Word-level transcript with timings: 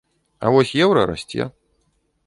А 0.45 0.53
вось 0.55 0.73
еўра 0.87 1.05
расце. 1.13 1.49